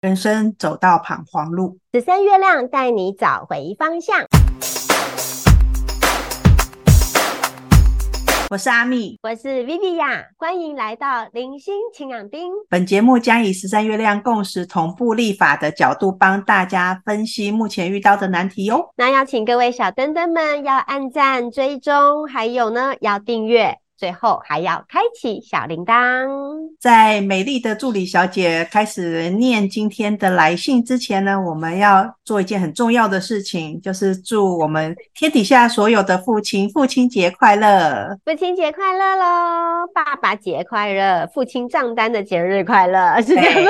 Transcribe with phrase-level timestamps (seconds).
[0.00, 4.16] 人生走到彷徨路，十三月亮带你找回方向。
[8.48, 12.50] 我是阿蜜，我是 Viviya，欢迎来到零星晴朗丁。
[12.70, 18.94] 本节目将以十三月亮共识同步立法的角度，帮大家分析目前遇到的难题哟。
[18.96, 23.76] 那要请各位小灯灯们要按赞、追踪，还有呢要订阅。
[24.00, 25.94] 最后还要开启小铃铛。
[26.80, 38.18] 在美丽的助理小姐开始念今天的来信之前呢，我们要做一件很重要的事情，就是祝我们天底下所有的父亲父亲节快乐！
[38.24, 39.86] 父亲节快乐喽！
[39.94, 41.28] 爸爸节快乐！
[41.34, 43.20] 父亲账单的节日快乐！
[43.20, 43.62] 是这样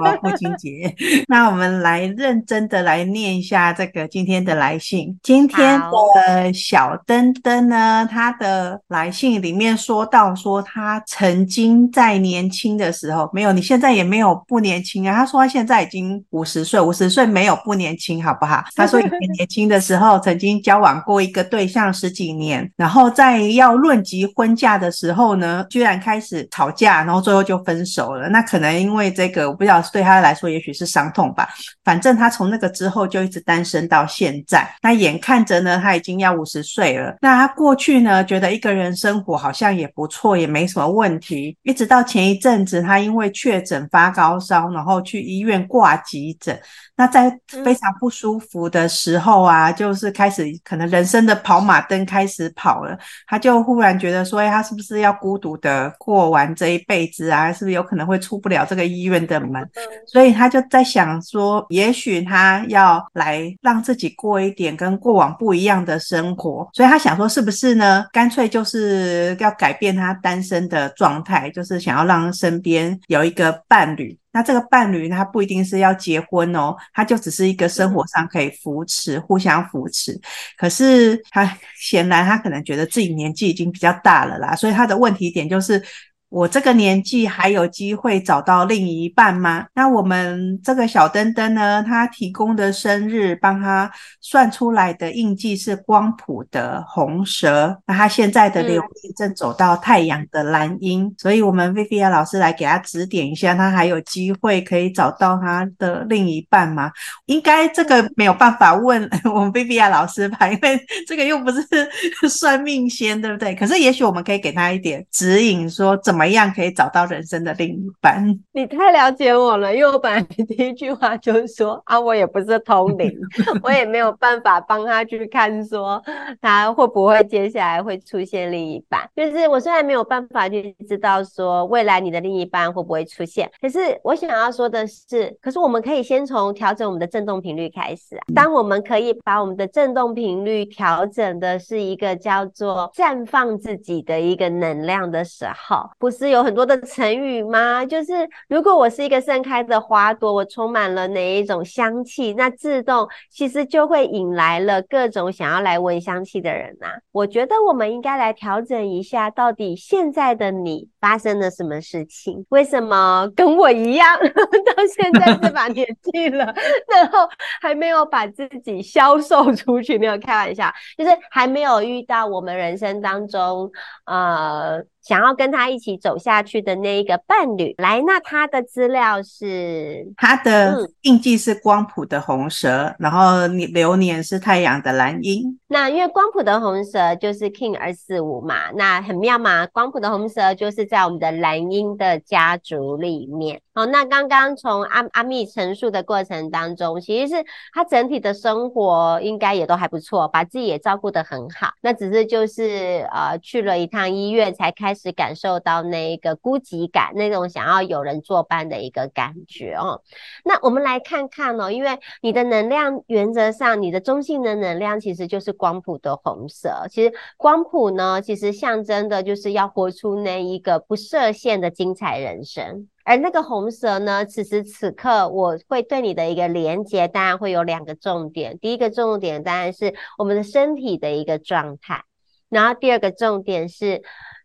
[0.00, 0.16] 吗？
[0.22, 0.94] 父亲节。
[1.26, 5.18] 那我们来认真的来念一下这个今天的来信。
[5.24, 5.80] 今天
[6.14, 9.71] 的小灯灯呢，他的来信里面。
[9.76, 15.14] 说到说他曾经在年轻的时候，没有，你现在也没有不年轻啊。
[15.14, 18.62] 他说他现在已经五十岁，五十岁没有不年轻，好不好？
[18.76, 28.28] 他说以前年轻的时候曾经交往过一个对象十几年，然后在要论及婚嫁的时候呢，居然开始吵架，然后最后就分手了。
[28.28, 31.48] 那可能因为这个，我不知道对他来说也许是伤痛吧。
[31.82, 34.68] 反正他从那个之后就一直单身到现在。
[34.82, 37.16] 那眼看着呢，他已经要五十岁了。
[37.22, 39.61] 那他过去呢，觉得一个人生活好像。
[39.62, 41.56] 这样也不错，也没什么问题。
[41.62, 46.60] 一直到前一阵子，他因为确诊发高烧，然后去医院挂急诊。
[46.96, 47.30] 那在
[47.64, 52.98] 非常不舒服的时候啊，嗯、就是开始可能人生的跑马灯开始跑了。
[53.28, 57.52] 他就忽然觉得说，哎，他是不是要孤独的过完这一辈子啊？
[57.52, 59.62] 是不是有可能会出不了这个医院的门？
[59.62, 66.68] 嗯、所以他就在想说，也许他要来让自己过一点跟过往不一样的生活。
[66.72, 68.04] 所以他想说，是不是呢？
[68.12, 74.18] 干脆就是要改变他单身的状态，就是想要让身边有一个伴侣。
[74.32, 80.18] 那这个伴侣他不一定是要结婚哦，他就只是一个生活上可以扶持、互相扶持。
[80.56, 85.82] 可是他显然他可能觉得自己年纪已经比较大了啦，所以他的问题点就是。
[86.32, 89.66] 我这个年纪还有机会找到另一半吗？
[89.74, 93.90] 那我们这个小灯灯呢，他提供的生日帮他
[94.22, 106.90] 算出来的印记是光谱的红蛇，那他现在的流年正走到太阳的蓝鹰，嗯、所以我们 Viviya 老师来给他指点一下，他还有机会可以找到他的另一半吗？
[107.26, 111.62] 应该这个没有办法问 我们 Viviya 老师吧，因为 这个又不是
[112.26, 113.54] 算命仙，对不对？
[113.54, 116.21] 可是也许我们可以给他一点指引，说怎么。
[116.22, 118.24] 怎么样可以找到人生的另一半？
[118.52, 123.12] 你太了解我了，因为我本来第一句话就是说啊，我也不是通灵，
[123.64, 126.00] 我也没有办法帮他去看说
[126.40, 129.00] 他会不会接下来会出现另一半。
[129.16, 138.22] 就是我虽然没有办法去知道说未来你的另一半会不会出现，可是我想要说的是，可是我们可以先从调整我们的振动频率开始啊。
[138.32, 146.11] 当我们可以把我们的振动频率调整的是一个叫做绽放自己的一个能量的时候，不。
[146.12, 147.84] 是有很多的成语吗？
[147.84, 148.12] 就是
[148.48, 162.44] 如果我是一个盛开的花朵，我充满了哪一种香气，那自动其实就会引来了各种想要来闻香气的人呐、我觉得我们应该来调整一下，到底现在的你发生了什么事情？
[162.50, 166.44] 为什么跟我一样 到现在这把年纪了，
[166.86, 167.26] 然后
[167.60, 169.98] 还没有把自己销售出去？
[169.98, 173.70] 没有开玩笑，就是还没有遇到我们人生当中
[174.04, 174.82] 呃。
[175.02, 185.58] 想要跟他一起走下去的那一个伴侣，来，那他的资料是他的印记是光谱的红蛇，嗯、然后你流年是太阳的蓝鹰。
[185.72, 189.66] 那因为光谱的红蛇就是 King 二四五嘛，那很妙嘛。
[189.66, 193.60] 光谱的红蛇就是在我们的蓝鹰的家族里面。
[193.74, 201.70] 好，那刚刚从阿阿蜜陈述的过程当中，其实是他整体的生活应该也都还不错，把自己也照顾得很好。
[201.80, 204.92] 那只是就是呃去了一趟医院才开。
[204.94, 210.02] 始感受到那个孤寂感，那种想要有人作伴的一个感觉哦。
[210.44, 216.88] 那我们来看看哦，因为你的能量原则上，你的中性的能量其实就是光谱的红色。
[216.90, 222.88] 其实光谱呢，其实象征的就是要活出那一个不设限的精彩人生。
[223.04, 228.58] 而那个红色呢，此时此刻我会对你的一个连接，当然会有两个重点。
[228.58, 232.02] 第一个重点当然是我们的身体的一个状态。
[232.48, 234.02] 然后第二个重点是。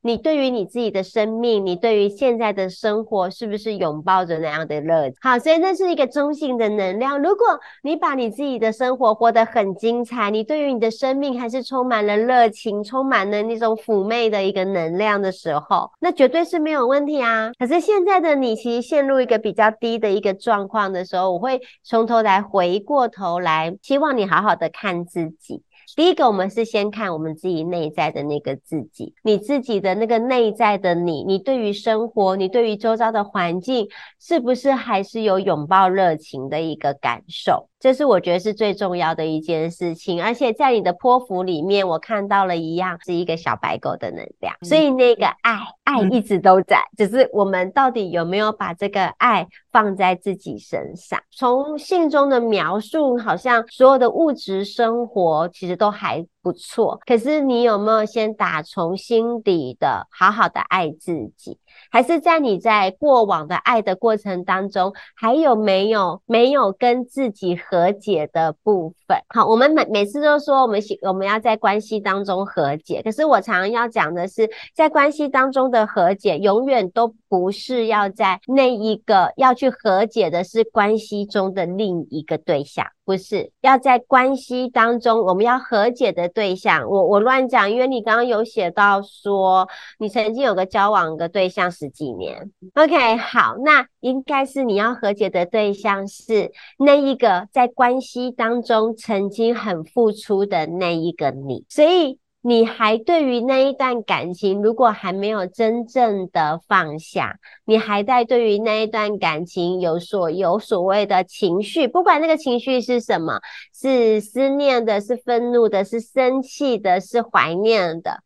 [0.08, 5.18] 你对于你自己的生命，你对于现在的生活，是不是拥抱着那样的热情？
[5.22, 7.22] 好，所以那是一个中性的能量。
[7.22, 7.46] 如果
[7.84, 17.52] 你把你自己的生活活得很精彩，你对于你的生命还是充满了热情，充满了那种妩媚的一个能量的时候，那绝对是没有问题啊。
[17.60, 25.64] 可是现在的你其实陷入一个比较低的一个状况的时候，我会从头来回过头来，希望你好好的看自己。
[25.96, 33.88] 第一个，我们是先看我们自己内在的那个自己，你自己的那个内在的你，你对于生活，你对于周遭的环境，
[34.20, 37.70] 是不是还是有拥抱热情的一个感受？
[37.80, 40.24] 这是我觉得是最重要的一件事情。
[40.24, 51.20] 而且在你的波符里面，我看到了一样是一个小白狗的能量，所以那个爱，爱一直都在，只是我们到底有没有把这个爱放在自己身上？
[51.32, 61.60] 从信中的描述，好像所有的物质生活其实都还不错，可是你有没有先打从心底的好好的爱自己？
[61.90, 69.18] 还是在你在过往的爱的过程当中，还有没有没有跟自己和解的部分？
[69.30, 82.86] 好，我们每每次都说我们喜我们要在关系当中和解，可是我常常要讲的是，在关系当中的和解，永远都不是要在那一个要去和解的是关系中的另一个对象。
[83.08, 86.90] 不是要在关系当中，我们要和解的对象。
[86.90, 89.66] 我我乱讲，因为你刚刚有写到说，
[89.98, 92.52] 你曾经有个交往的对象十几年。
[92.76, 102.20] OK，好，那应该是你要和解的对象是那一个在关系当中曾经很付出的那一个你，所以。
[102.48, 113.42] 你还对于那一段感情，如果还没有真正的放下，你还在对于那一段感情有所有所谓的情绪，不管那个情绪是什么，
[113.78, 118.24] 是思念的，是愤怒的，是生气的，是怀念的。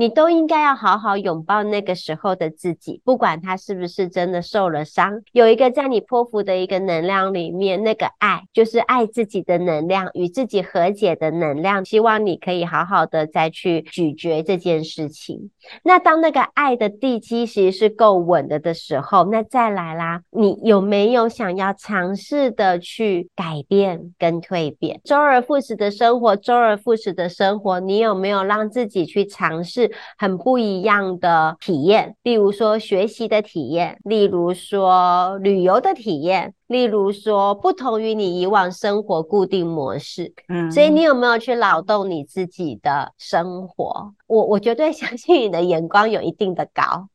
[0.00, 5.20] 你都应该要好好拥抱那个时候的自己，不管他是不是真的受了伤。
[5.32, 11.84] 有一个在你波符的一个能量里面，那个爱就是爱自己的能量，与自己和解的能量。
[11.84, 15.50] 希望你可以好好的再去咀嚼这件事情。
[15.82, 24.98] 那当那个爱的地基其实是够稳的的时候，那再来啦，你有没有想要尝试的去改变跟蜕变？
[25.04, 29.89] 周而复始的生活，周而复始的生活，你有没有让自己去尝试？
[30.18, 36.54] 很不一样的体验，例如说学习的体验，例如说旅游的体验。
[36.70, 44.12] 例如说，不同于你以往生活固定模式，嗯，所以你有没有去劳动你自己的生活？
[44.28, 47.08] 我我绝对相信你的眼光有一定的高，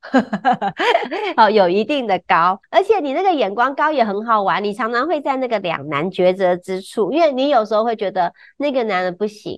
[1.42, 9.58] 哦，有一定的高，而且你那个眼光高也很好玩，你常常会在那个两难抉择之处，因为你有时候会觉得那个男人不行，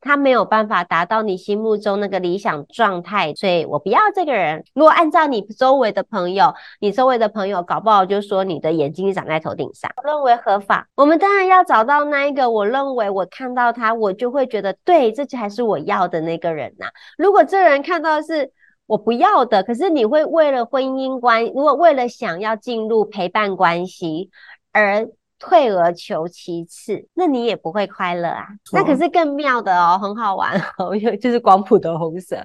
[0.00, 4.64] 他没有办法达到你心目中那个理想状态，所以我不要这个人。
[4.72, 10.88] 如果按照你周围的朋友，你周围的朋友搞不好就说你的眼睛长在头顶上，我认为合法。
[10.94, 16.90] 我们当然要找到那一个，我认为我看到他，我就会觉得对，这才是我要的那个人呐、啊。
[17.18, 18.52] 如果这人看到的是
[18.86, 24.30] 我不要的，可是你会为了婚姻关，如果为了想要进入陪伴关系
[24.72, 25.08] 而。
[25.38, 28.46] 退而求其次，那你也不会快乐啊。
[28.72, 32.36] 那可是更妙的哦，很好玩哦， 就是广谱的红色。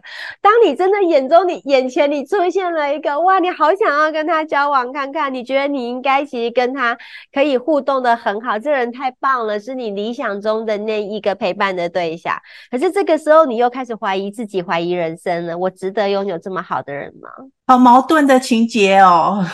[0.42, 6.98] 当你真的眼中，你眼前你出现了一个哇，你好想要跟他交往看看，你觉得你应该其实跟他
[7.32, 12.36] 可以互动的很好，这人太棒了，是你理想中的那一个陪伴的对象。
[12.70, 15.58] 可是这个时候，你又开始怀疑自己，怀疑人生了。
[15.58, 17.30] 我值得拥有这么好的人吗？
[17.68, 19.46] 好矛盾的情节哦。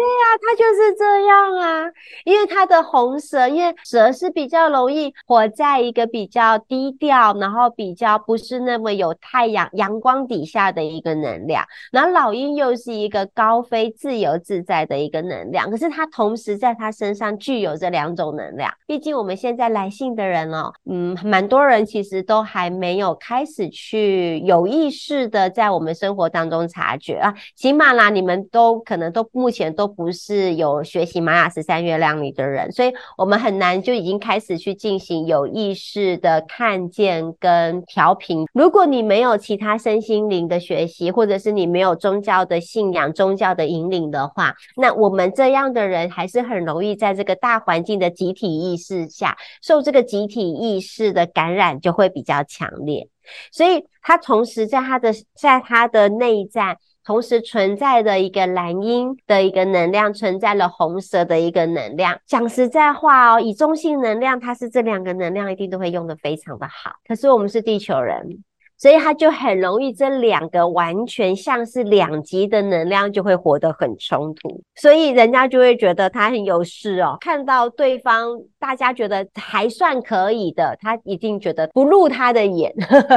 [0.00, 1.84] 对呀、啊，他就是这样啊，
[2.24, 18.72] 因为他的红蛇，因为蛇是比较容易活在一个比较低调，然后比较不是那么有太阳阳光底下的一个能量，然后老鹰又是一个高飞、自由自在的一个能量，可是它同时在他身上具有这两种能量。
[18.86, 29.89] 毕竟我们现在来信的人哦，嗯，蛮多人其实都还没有开始去有意识的在我们生活当中察觉啊，起码啦，你们都可能都目前都。
[29.90, 38.46] 不是有学习玛雅十三月亮里的人，所以我们很难就已经开始去进行有意识的看见跟调频。
[38.54, 53.08] 如果你没有其他身心灵的学习，或者是你没有宗教的信仰、宗教的引领的话，那我们这样的人还是很容易在这个大环境的集体意识下，受这个集体意识的感染就会比较强烈。
[53.52, 56.76] 所以他同时在他的在他的内在。
[57.04, 62.18] 同时存在的一个蓝鹰的一个能量，存在了红蛇的一个能量。
[62.26, 66.92] 讲实在话哦，以中性能量，它是这两个能量一定都会用得非常的好。
[67.06, 68.42] 可是我们是地球人，
[68.76, 77.16] 所以它就很容易这两个完全像是两极的能量就会活得很冲突，所以人家就会觉得他很有势哦。
[77.20, 82.72] 看到对方大家觉得还算可以的，他一定觉得不入他的眼，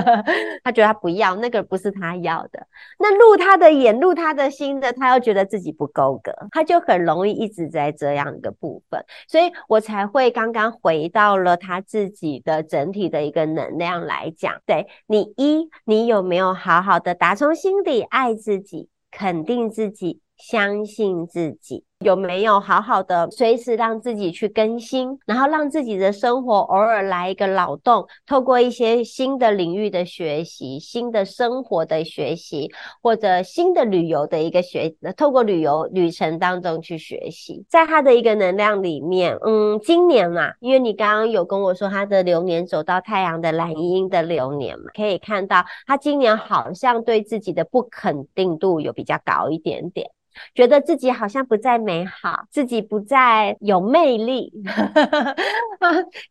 [0.64, 2.66] 他觉得他不要那个不是他要的。
[2.98, 15.70] 那入他的眼、入他的心的，他又觉得自己不够格，他就很容易一直在这样一个部分，所以我才会刚刚回到了他自己的整体的一个能量来讲，对你一。
[15.86, 21.84] 你有没有好好的打从心底爱自己，肯定自己，相信自己？
[22.04, 32.70] 有没有好好的随时让自己去更新，然后让自己的生活偶尔来一个劳动，透过一些新的领域的学习、新的生活的学习，
[33.02, 50.10] 或者新的旅游的一个学，透过旅游旅程当中去学习，在他的一个能量里面，嗯，今年嘛，因为你刚刚有跟我说他的流年走到太阳的蓝鹰的流年嘛，可以看到他今年好像对自己的不肯定度有比较高一点点。
[50.54, 54.52] 觉得自己好像不再美好，自己不再有魅力，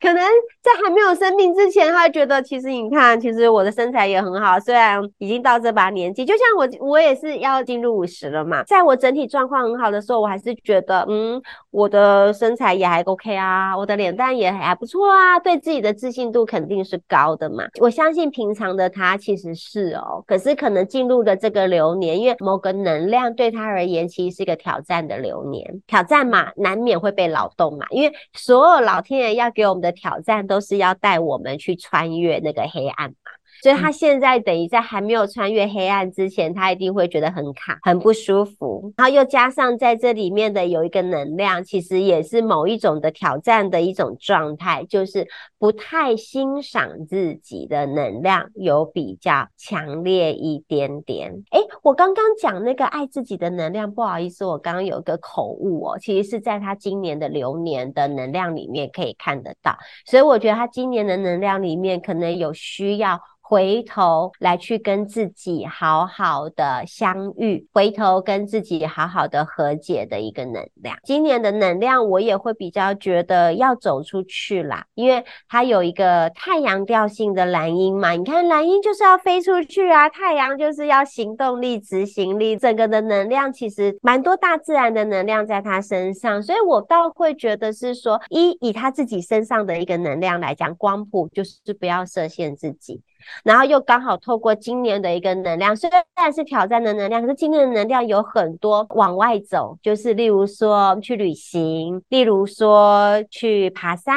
[0.00, 0.22] 可能
[0.60, 11.40] 在还没有生病之前，他觉得其实你看，其实我的身材也很好，虽然已经到这把年纪，就像我，我也是要进入五十了嘛，在我整体状况很好的时候，我还是觉得，嗯，
[11.70, 17.64] 我的身材也还 OK 啊，我的脸蛋也还不错啊，对自己的自信度肯定是高的嘛。
[17.80, 23.91] 我相信平常的他其实是哦，可是可能进入的这个流年，因为某个能量对他而言。
[23.92, 33.16] 年其实是一个挑战的流年，挑战嘛，难免会被劳动嘛，因为所有老天爷要给我们的挑战，都是要带我们去穿越那个黑暗嘛。
[33.62, 38.92] 所以他现在等于在还没有穿越黑暗之前，他一定会觉得很卡、很不舒服。
[38.96, 45.28] 然后又加上在这里面的有一个能量，其实也是某一种的挑战的一种状态，就是
[45.60, 51.30] 不太欣赏自己的能量有比较强烈一点点。
[51.52, 59.76] 诶，我刚刚讲那个爱自己的能量，不好意思，我刚刚有一个口误哦，其实是在他今年的流年的能量里面可以看得到。
[60.06, 63.20] 所以我觉得他今年的能量里面可能有需要。
[63.52, 70.96] 回头来去跟自己好好的相遇，回头跟自己好好的和解的一个能量。
[71.04, 78.12] 今年的能量我也会比较觉得要走出去啦，因为它有一个太阳调性的蓝鹰嘛。
[78.12, 82.56] 你看蓝鹰就是要飞出去啊，太阳就是要行动力、执行力。
[82.56, 93.02] 整个的能量其实蛮多大自然的能量在他身上，所以我倒会觉得是说，一以他自己身上的一个能量来讲，光谱就是不要设限自己。
[93.44, 104.16] 然后又刚好透过今年的一个能量，虽然是挑战的能量，可是今年的能量有很多往外走，就是例如说去旅行，例如说去爬山，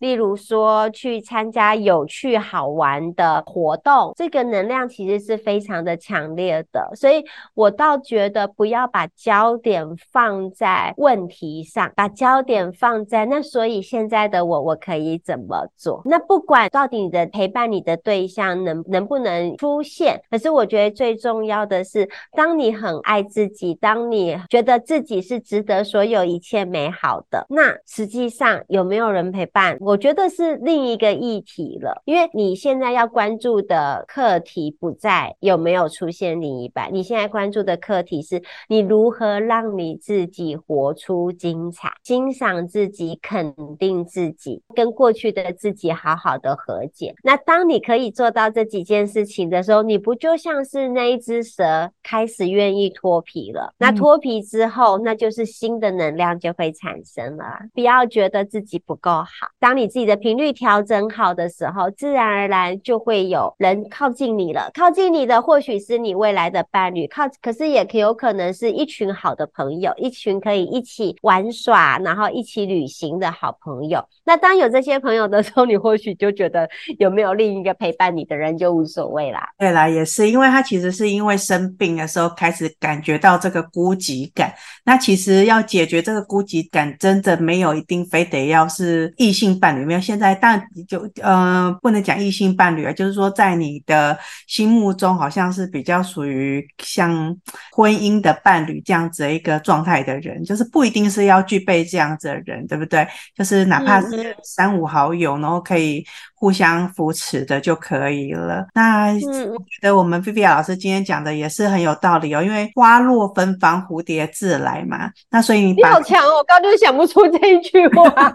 [0.00, 16.02] 例如说去参加有趣好玩的活动，这个能量其实是非常的强烈的，所以我倒觉得不要把焦点放在问题上，把焦点放在那，所以现在的我，我可以怎么做？
[16.04, 18.41] 那不管到底你的陪伴你的对象。
[18.48, 20.20] 能能不能出现？
[20.30, 29.76] 可是我觉得最重要的是，当你很爱自己，当你觉得自己是值得所有一切美好的，那实际上有没有人陪伴？
[29.80, 32.02] 我觉得是另一个议题了。
[32.04, 47.14] 因为你现在要关注的课题不在有没有出现另一半，你现在关注的课题是你如何让你自己活出精彩，欣赏自己，肯定自己，跟过去的自己好好的和解。
[47.22, 53.74] 那当你可以做到这几件事情的时候，你不就像是那一只蛇开始愿意脱皮了？
[53.78, 57.44] 那脱皮之后，那就是新的能量就会产生了。
[57.74, 64.70] 不要觉得自己不够好，当你自己的频率调整好的时候，自然而然就会有人靠近你了。
[64.72, 74.04] 靠近你的或许是你未来的伴侣，靠，可是也可有可能是一群好的朋友，一群可以一起玩耍，然后一起旅行的好朋友。
[74.24, 79.48] 那当有这些朋友的时候，你或许就觉得有没有另一个陪伴你的人就无所谓啦。
[79.58, 84.52] 对啦，也是因为他其实是因为生病的时候开始感觉到这个孤寂感。
[84.84, 89.84] 那其实要解决这个孤寂感，真的没有一定非得要是异性伴侣。
[89.84, 97.36] 没有现在，但就呃不能讲异性伴侣啊，就是说在你的心目中好像是比较属于像
[97.72, 103.06] 婚姻的伴侣这样子的一个状态的人，就是不一定是要具备这样子的人，对不对？
[103.36, 106.04] 就是哪怕是三五好友，然后可以。
[106.42, 108.66] 互相扶持的就可以了。
[108.74, 115.10] 那我觉得我们 Viviya 老师今天讲的也是很有道理哦，因为花落芬芳，蝴蝶自来嘛。
[115.30, 118.32] 那所以你，你好强哦，我刚刚就想不出这一句话。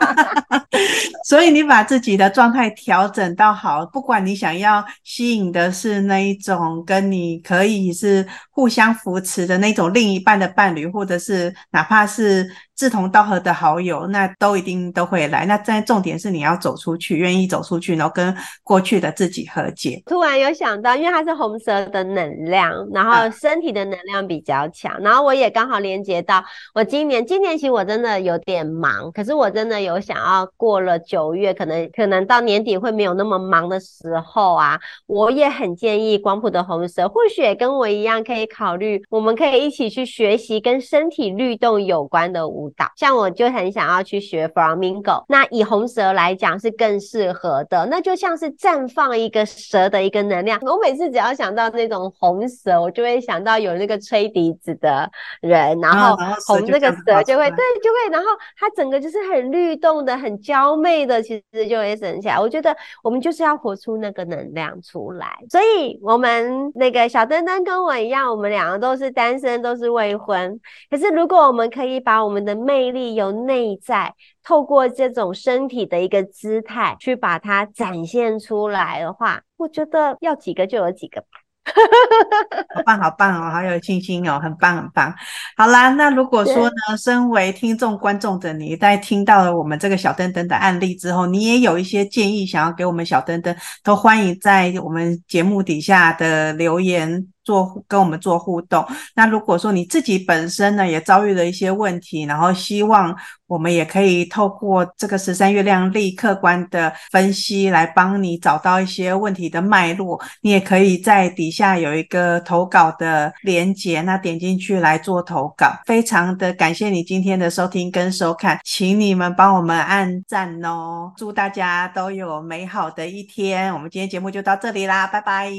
[1.26, 15.46] 所以你把自己的状态调整到好，不管你想要吸引的是那一种跟你可以是互相扶持的那种另一半的伴侣，或者是哪怕是志同道合的好友，那都一定都会来。
[15.46, 20.02] 那在重点是你要走出去，愿意走出去，然后跟过去的自己和解。
[20.06, 26.44] 突然有想到，因为它是红蛇的能量，然后身体的能量比较强，啊、然后我也刚好连接到
[26.76, 50.60] 我今年，今年其实我真的有点忙，可是我真的有想要过了九月，可能可能到年底会没有那么忙的时候啊，我也很建议光谱的红蛇，或许也跟我一样可以考虑，我们可以一起去学习跟身体律动有关的舞蹈，像我就很想要去学 Flamingo，那以红蛇来讲是更适合的，那就像是绽放一个蛇的一个能量。
[50.62, 62.40] 我每次只要想到那种红蛇，我就会想到有那个吹笛子的人，然后红那个蛇就会对就会，然后它整个就是很律动的，很娇媚的，其实就会升起来。
[62.40, 70.60] 我觉得我们就是要活出那个能量出来，所以我们那个小灯灯跟我一样，我们两个都是单身，都是未婚。
[70.90, 81.28] 可是如果我们可以把我们的魅力由内在，透过这种身体的一个姿态去把它展现出来的话，我觉得要几个就有几个吧。
[82.76, 85.14] 好棒，好棒哦，好有信心哦，很棒，很棒。
[85.56, 97.28] 好啦，那如果说呢，身为听众、观众的你，在听到了我们这个小灯灯的案例之后，你也有一些建议想要给我们小灯灯，都欢迎在我们节目底下的留言。
[97.48, 98.86] 做跟我们做互动。
[99.16, 103.16] 那如果说你自己本身呢，也遭遇了一些问题，然后希望
[103.48, 115.72] 我们也可以透过这个十三月亮历客观的分析来帮你找到一些问题的脉络，你也可以在底下有一个投稿的连接，那点进去来做投稿。
[115.86, 121.14] 非常的感谢你今天的收听跟收看，请你们帮我们按赞哦！
[121.16, 123.74] 祝大家都有美好的一天。
[123.74, 125.50] 我们今天节目就到这里啦，拜拜，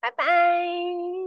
[0.00, 1.25] 拜拜。